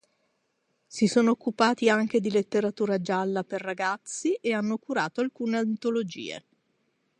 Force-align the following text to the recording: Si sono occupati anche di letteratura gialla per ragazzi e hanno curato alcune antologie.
Si 0.87 1.05
sono 1.05 1.29
occupati 1.29 1.87
anche 1.87 2.19
di 2.19 2.31
letteratura 2.31 2.99
gialla 2.99 3.43
per 3.43 3.61
ragazzi 3.61 4.33
e 4.33 4.51
hanno 4.51 4.79
curato 4.79 5.21
alcune 5.21 5.59
antologie. 5.59 6.43